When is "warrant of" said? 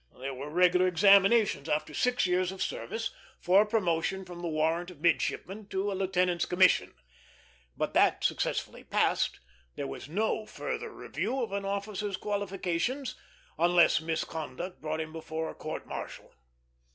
4.47-4.99